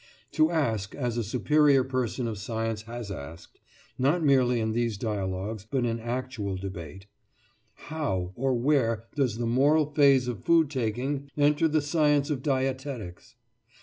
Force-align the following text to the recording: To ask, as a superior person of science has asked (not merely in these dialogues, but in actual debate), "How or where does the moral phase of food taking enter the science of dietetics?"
To 0.31 0.49
ask, 0.49 0.95
as 0.95 1.15
a 1.15 1.23
superior 1.23 1.83
person 1.83 2.27
of 2.27 2.39
science 2.39 2.81
has 2.89 3.11
asked 3.11 3.59
(not 3.99 4.23
merely 4.23 4.59
in 4.59 4.71
these 4.71 4.97
dialogues, 4.97 5.63
but 5.69 5.85
in 5.85 5.99
actual 5.99 6.55
debate), 6.55 7.05
"How 7.75 8.31
or 8.35 8.55
where 8.55 9.03
does 9.13 9.37
the 9.37 9.45
moral 9.45 9.93
phase 9.93 10.27
of 10.27 10.43
food 10.43 10.71
taking 10.71 11.29
enter 11.37 11.67
the 11.67 11.83
science 11.83 12.31
of 12.31 12.41
dietetics?" 12.41 13.35